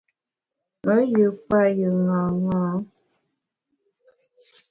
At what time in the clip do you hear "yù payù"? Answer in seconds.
1.17-1.89